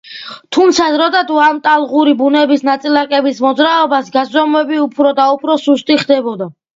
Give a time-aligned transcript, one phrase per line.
[0.55, 6.49] თუმცა, დროდადრო ამ ტალღური ბუნების ნაწილაკების მოძრაობის გაზომვები უფრო და უფრო ზუსტი ხდებოდა.